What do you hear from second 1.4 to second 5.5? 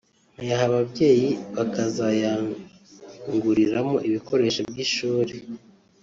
bakazayanguriramo ibikoresho by’ishuri